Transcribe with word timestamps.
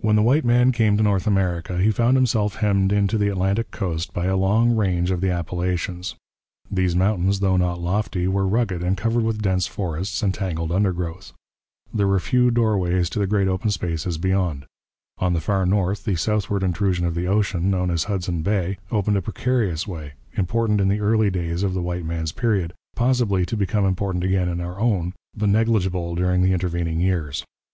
When 0.00 0.16
the 0.16 0.22
white 0.22 0.46
man 0.46 0.72
came 0.72 0.96
to 0.96 1.02
North 1.02 1.26
America, 1.26 1.76
he 1.76 1.90
found 1.90 2.16
himself 2.16 2.54
hemmed 2.54 2.90
in 2.90 3.06
to 3.08 3.18
the 3.18 3.28
Atlantic 3.28 3.70
coast 3.70 4.14
by 4.14 4.28
the 4.28 4.34
long 4.34 4.74
range 4.74 5.10
of 5.10 5.20
the 5.20 5.30
Appalachians. 5.30 6.14
These 6.70 6.96
mountains, 6.96 7.40
though 7.40 7.58
not 7.58 7.78
lofty, 7.78 8.26
were 8.26 8.48
rugged 8.48 8.82
and 8.82 8.96
covered 8.96 9.24
with 9.24 9.42
dense 9.42 9.66
forests 9.66 10.22
and 10.22 10.32
tangled 10.32 10.72
undergrowth. 10.72 11.34
There 11.92 12.06
were 12.06 12.18
few 12.18 12.50
doorways 12.50 13.10
to 13.10 13.18
the 13.18 13.26
great 13.26 13.46
open 13.46 13.68
spaces 13.70 14.16
beyond. 14.16 14.64
On 15.18 15.34
the 15.34 15.42
far 15.42 15.66
north 15.66 16.04
the 16.04 16.16
southward 16.16 16.62
intrusion 16.62 17.04
of 17.04 17.14
the 17.14 17.28
ocean, 17.28 17.68
known 17.68 17.90
as 17.90 18.04
Hudson 18.04 18.40
Bay, 18.40 18.78
opened 18.90 19.18
a 19.18 19.20
precarious 19.20 19.86
way, 19.86 20.14
important 20.32 20.80
in 20.80 20.88
the 20.88 21.00
early 21.00 21.28
days 21.28 21.62
of 21.62 21.74
the 21.74 21.82
white 21.82 22.06
man's 22.06 22.32
period, 22.32 22.72
possibly 22.94 23.44
to 23.44 23.54
become 23.54 23.84
important 23.84 24.24
again 24.24 24.48
in 24.48 24.62
our 24.62 24.80
own, 24.80 25.12
but 25.36 25.50
negligible 25.50 26.14
during 26.14 26.40
the 26.40 26.54
intervening 26.54 27.00
years. 27.00 27.44